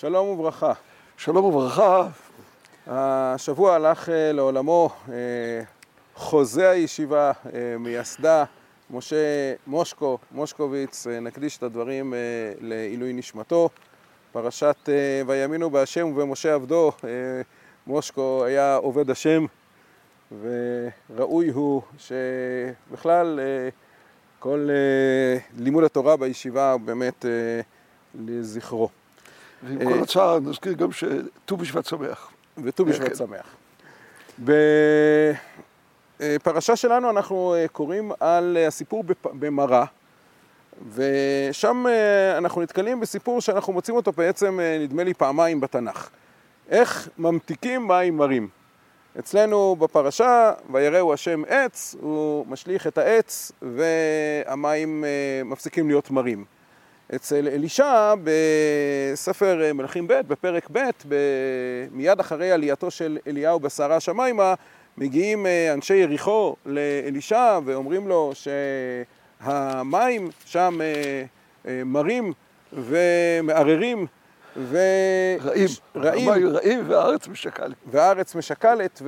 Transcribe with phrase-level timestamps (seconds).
[0.00, 0.72] שלום וברכה.
[1.16, 2.08] שלום וברכה.
[2.86, 5.14] השבוע הלך אה, לעולמו אה,
[6.14, 8.44] חוזה הישיבה, אה, מייסדה,
[8.90, 9.16] משה
[9.66, 12.14] מושקו, מושקוביץ, נקדיש את הדברים
[12.60, 13.68] לעילוי נשמתו.
[14.32, 14.88] פרשת
[15.26, 16.92] ויאמינו בהשם ובמשה עבדו,
[17.86, 19.46] מושקו היה עובד השם,
[20.40, 23.40] וראוי הוא שבכלל
[24.38, 24.68] כל
[25.58, 27.24] לימוד התורה בישיבה באמת
[28.14, 28.88] לזכרו.
[29.62, 32.30] ועם כל הצער נזכיר גם שט"ו בשבט שמח.
[32.64, 33.14] וט"ו בשבט כן.
[33.14, 33.46] שמח.
[36.18, 39.84] בפרשה שלנו אנחנו אה, קוראים על אה, הסיפור במראה,
[40.94, 46.10] ושם אה, אנחנו נתקלים בסיפור שאנחנו מוצאים אותו בעצם, נדמה לי, פעמיים בתנ"ך.
[46.68, 48.48] איך ממתיקים מים מרים.
[49.18, 55.04] אצלנו בפרשה, ויראו השם עץ, הוא משליך את העץ והמים
[55.44, 56.44] מפסיקים להיות מרים.
[57.14, 60.90] אצל אלישע בספר מלכים ב', בפרק ב',
[61.92, 64.54] מיד אחרי עלייתו של אליהו בסערה השמיימה,
[64.98, 68.32] מגיעים אה, אנשי יריחו לאלישע ואומרים לו
[69.40, 71.22] שהמים שם אה,
[71.68, 72.32] אה, מרים
[72.72, 74.06] ומערערים
[74.56, 74.78] ו...
[75.44, 77.76] רעים, רעים, רעים והארץ משקלת.
[77.86, 79.02] והארץ משקלת,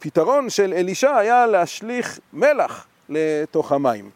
[0.00, 4.10] והפתרון של אלישע היה להשליך מלח לתוך המים.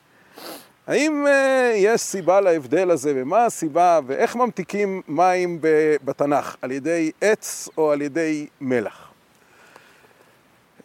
[0.89, 1.31] האם uh,
[1.77, 5.58] יש סיבה להבדל הזה, ומה הסיבה, ואיך ממתיקים מים
[6.05, 9.11] בתנ"ך, על ידי עץ או על ידי מלח?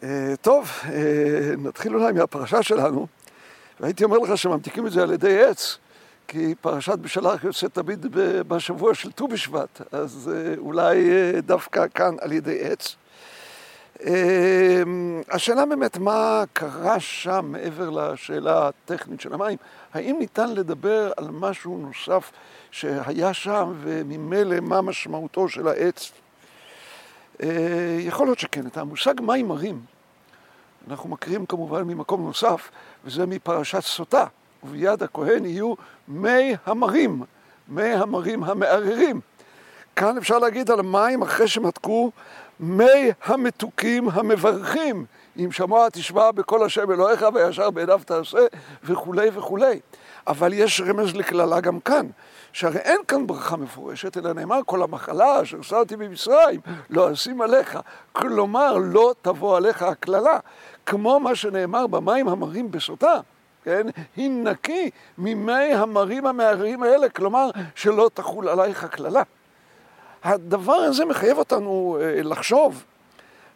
[0.01, 0.05] Uh,
[0.41, 0.87] טוב, uh,
[1.57, 3.07] נתחיל אולי מהפרשה שלנו,
[3.79, 5.77] והייתי אומר לך שממתיקים את זה על ידי עץ,
[6.27, 8.05] כי פרשת בשלח יוצאת תמיד
[8.47, 12.95] בשבוע של ט"ו בשבט, אז אולי דווקא כאן על ידי עץ.
[14.01, 19.57] אמ, השאלה באמת מה קרה שם מעבר לשאלה הטכנית של המים,
[19.93, 22.31] האם ניתן לדבר על משהו נוסף
[22.71, 26.11] שהיה שם וממילא מה משמעותו של העץ?
[27.43, 29.81] אה, יכול להיות שכן, את המושג מים מרים
[30.89, 32.71] אנחנו מכירים כמובן ממקום נוסף
[33.05, 34.25] וזה מפרשת סוטה
[34.63, 35.73] וביד הכהן יהיו
[36.07, 37.23] מי המרים,
[37.67, 39.21] מי המרים המערערים
[39.95, 42.11] כאן אפשר להגיד על המים אחרי שמתקו
[42.59, 45.05] מי המתוקים המברכים,
[45.37, 48.39] אם שמוע תשמע בקול השם אלוהיך וישר בעיניו תעשה
[48.83, 49.79] וכולי וכולי.
[50.27, 52.07] אבל יש רמז לקללה גם כאן,
[52.53, 57.79] שהרי אין כאן ברכה מפורשת, אלא נאמר כל המחלה אשר שרתי במצרים לא אשים עליך.
[58.11, 60.39] כלומר, לא תבוא עליך הקללה,
[60.85, 63.19] כמו מה שנאמר במים המרים בסוטה.
[63.63, 63.87] כן?
[64.17, 69.23] הנקי ממי המרים המערערים האלה, כלומר שלא תחול עלייך קללה.
[70.23, 72.83] הדבר הזה מחייב אותנו אה, לחשוב,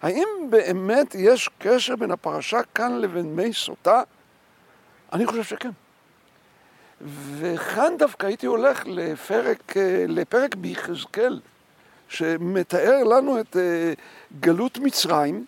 [0.02, 4.02] האם באמת יש קשר בין הפרשה כאן לבין מי סוטה?
[5.14, 5.70] אני חושב שכן.
[7.40, 11.40] וכאן דווקא הייתי הולך לפרק, אה, לפרק ביחזקאל,
[12.10, 13.94] שמתאר לנו את אה,
[14.40, 15.46] גלות מצרים.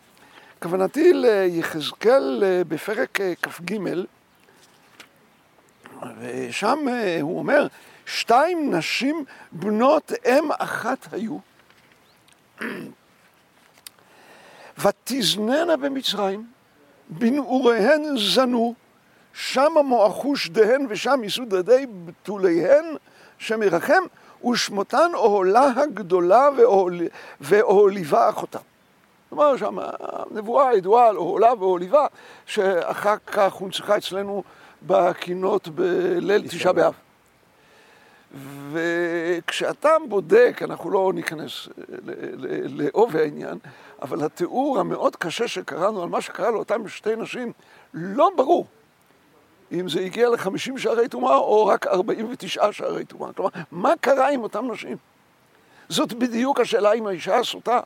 [0.61, 3.77] כוונתי ליחזקאל בפרק כ"ג,
[6.19, 6.79] ושם
[7.21, 7.67] הוא אומר,
[8.09, 11.37] שתיים נשים בנות אם אחת היו,
[14.77, 16.45] ותזננה במצרים,
[17.09, 18.73] בנעוריהן זנו,
[19.33, 22.85] שם מועכו שדיהן ושם יישאו דדי בתוליהן,
[23.37, 24.03] שם ירחם,
[24.51, 26.49] ושמותן אוהלה הגדולה
[27.41, 28.59] ואוהליבה אחותה.
[29.29, 32.05] כלומר, שם הנבואה הידועה על אוהלה ואוהליבה,
[32.45, 34.43] שאחר כך הונצחה אצלנו
[34.87, 37.08] בקינות בליל תשעה באב.
[38.71, 41.69] וכשאתה בודק, אנחנו לא ניכנס
[42.65, 43.57] לעובי העניין,
[44.01, 47.51] אבל התיאור המאוד קשה שקראנו על מה שקרה לאותם שתי נשים,
[47.93, 48.65] לא ברור
[49.71, 53.33] אם זה הגיע ל-50 שערי טומאה או רק 49 שערי טומאה.
[53.33, 54.97] כלומר, מה קרה עם אותם נשים?
[55.89, 57.79] זאת בדיוק השאלה עם האישה הסוטה,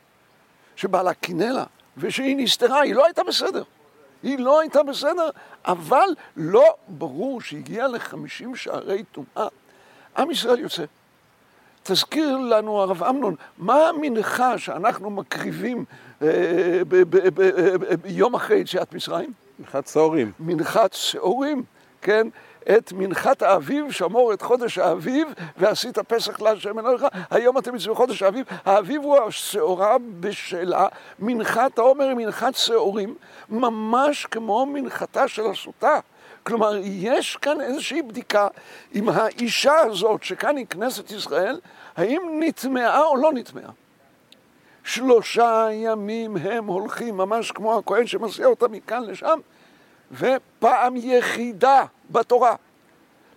[0.75, 1.63] שבעלה קינא לה,
[1.97, 3.63] ושהיא נסתרה, היא לא הייתה בסדר.
[4.23, 5.29] היא לא הייתה בסדר,
[5.65, 9.47] אבל לא ברור שהגיעה ל-50 שערי טומאה.
[10.18, 10.83] עם ישראל יוצא.
[11.83, 15.86] תזכיר לנו הרב אמנון, מה המנחה שאנחנו מקריבים
[16.21, 16.27] אה,
[18.01, 19.33] ביום אחרי יציאת מצרים?
[19.60, 20.31] מנחת שעורים.
[20.39, 21.63] מנחת שעורים,
[22.01, 22.27] כן?
[22.77, 25.27] את מנחת האביב, שמור את חודש האביב,
[25.57, 30.88] ועשית פסח להשם אלוהיך, היום אתם יוצאים בחודש האביב, האביב הוא השעורה בשלה,
[31.19, 33.16] מנחת העומר היא מנחת שעורים,
[33.50, 36.00] ממש כמו מנחתה של הסוטה.
[36.44, 38.48] כלומר, יש כאן איזושהי בדיקה
[38.92, 41.60] עם האישה הזאת, שכאן היא כנסת ישראל,
[41.95, 43.72] האם נטמעה או לא נטמעה.
[44.84, 49.40] שלושה ימים הם הולכים, ממש כמו הכהן שמסיע אותה מכאן לשם,
[50.12, 52.56] ופעם יחידה בתורה.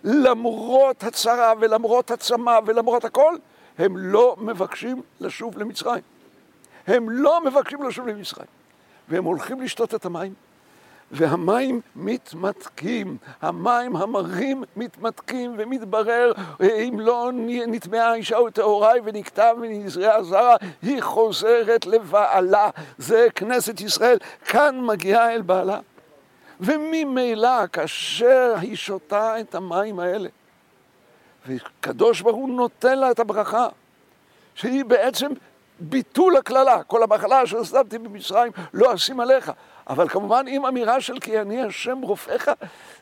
[0.03, 3.35] למרות הצרה ולמרות הצמא ולמרות הכל,
[3.77, 6.03] הם לא מבקשים לשוב למצרים.
[6.87, 8.47] הם לא מבקשים לשוב למצרים.
[9.09, 10.33] והם הולכים לשתות את המים,
[11.11, 16.31] והמים מתמתקים, המים המרים מתמתקים, ומתברר,
[16.61, 17.31] אם לא
[17.67, 22.69] נטמעה אישה וטהוראי ונקטע ונזרעה זרה, היא חוזרת לבעלה.
[22.97, 25.79] זה כנסת ישראל, כאן מגיעה אל בעלה.
[26.59, 30.29] וממילא, כאשר היא שותה את המים האלה,
[31.47, 33.67] וקדוש ברוך הוא נותן לה את הברכה,
[34.55, 35.31] שהיא בעצם
[35.79, 37.61] ביטול הקללה, כל המחלה אשר
[37.91, 39.51] במצרים לא אשים עליך.
[39.89, 42.51] אבל כמובן עם אמירה של כי אני השם רופאיך,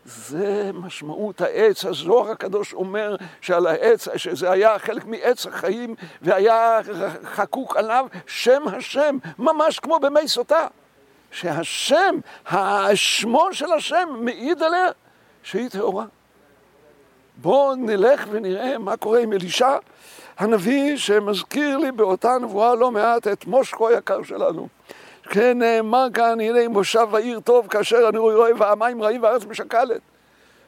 [0.05, 1.85] זה משמעות העץ.
[1.85, 6.79] הזוהר הקדוש אומר שעל העץ, שזה היה חלק מעץ החיים והיה
[7.23, 10.67] חקוק עליו שם השם, ממש כמו במי סוטה.
[11.31, 12.15] שהשם,
[12.45, 14.89] השמו של השם מעיד עליה
[15.43, 16.05] שהיא טהורה.
[17.37, 19.77] בואו נלך ונראה מה קורה עם אלישע,
[20.37, 24.67] הנביא שמזכיר לי באותה נבואה לא מעט את מושקו היקר שלנו.
[25.29, 30.01] כן נאמר כאן, הנה מושב העיר טוב כאשר אני רואה והמים רעים והארץ משקלת.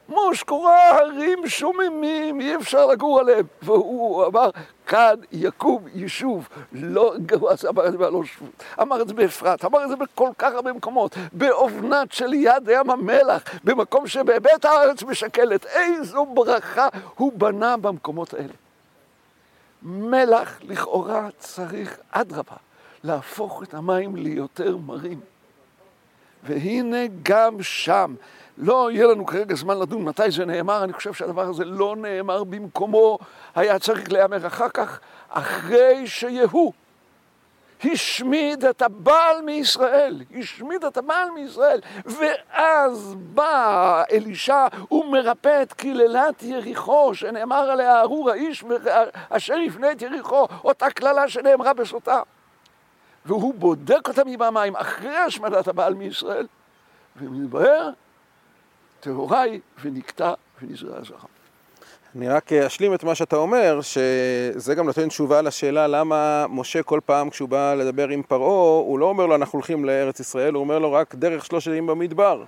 [0.10, 3.46] מושקו ראה הרים שוממים, אי אפשר לגור עליהם.
[3.62, 4.50] והוא אמר,
[4.88, 6.50] כאן יקום יישוב.
[6.72, 7.14] לא,
[7.70, 10.74] אמר את זה בהלא שבות, אמר את זה באפרת, אמר את זה בכל כך הרבה
[10.74, 11.18] מקומות.
[11.32, 15.66] באובנת של יד ים המלח, במקום שבבית הארץ משקלת.
[15.66, 18.54] איזו ברכה הוא בנה במקומות האלה.
[19.84, 22.56] מלח לכאורה צריך, אדרבה,
[23.08, 25.20] להפוך את המים ליותר מרים.
[26.44, 28.16] והנה גם שם,
[28.58, 32.44] לא יהיה לנו כרגע זמן לדון מתי זה נאמר, אני חושב שהדבר הזה לא נאמר
[32.44, 33.20] במקומו,
[33.56, 35.00] היה צריך להיאמר אחר כך,
[35.30, 36.74] אחרי שיהוא
[37.84, 47.16] השמיד את הבעל מישראל, השמיד את הבעל מישראל, ואז בא אלישע ומרפא את קללת יריחו,
[47.16, 48.64] שנאמר עליה ארור האיש
[49.30, 52.22] אשר יפנה את יריחו, אותה קללה שנאמרה בסוטה.
[53.28, 56.48] והוא בודק אותם עם המים אחרי השמדת הבעל מישראל,
[57.22, 57.90] ומתברר,
[59.00, 61.18] טהורה היא ונקטע ונזרע זרע.
[62.16, 67.00] אני רק אשלים את מה שאתה אומר, שזה גם נותן תשובה לשאלה למה משה כל
[67.06, 70.60] פעם כשהוא בא לדבר עם פרעה, הוא לא אומר לו אנחנו הולכים לארץ ישראל, הוא
[70.60, 72.44] אומר לו רק דרך שלושה ימים במדבר.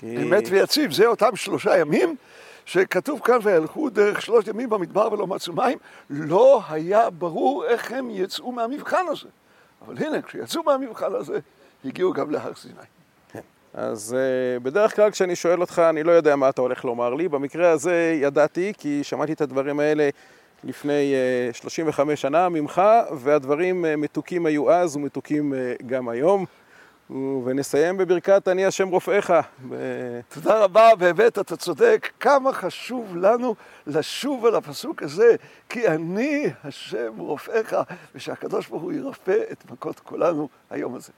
[0.00, 0.16] כי...
[0.16, 2.16] אמת ויציב, זה אותם שלושה ימים
[2.64, 5.78] שכתוב כאן והלכו דרך שלושת ימים במדבר ולא מצאו מים,
[6.10, 9.28] לא היה ברור איך הם יצאו מהמבחן הזה.
[9.86, 11.38] אבל הנה, כשיצאו מהמבחן הזה,
[11.84, 12.74] הגיעו גם להר סיני.
[13.74, 17.28] אז uh, בדרך כלל כשאני שואל אותך, אני לא יודע מה אתה הולך לומר לי.
[17.28, 20.08] במקרה הזה ידעתי, כי שמעתי את הדברים האלה
[20.64, 21.14] לפני
[21.52, 22.82] uh, 35 שנה ממך,
[23.12, 25.54] והדברים uh, מתוקים היו אז ומתוקים
[25.86, 26.44] גם היום.
[27.44, 29.32] ונסיים בברכת אני השם רופאיך.
[30.28, 32.08] תודה רבה, באמת אתה צודק.
[32.20, 33.54] כמה חשוב לנו
[33.86, 35.36] לשוב על הפסוק הזה,
[35.68, 37.76] כי אני השם רופאיך,
[38.14, 41.12] ושהקדוש ברוך הוא ירפא את מכות כולנו היום הזה.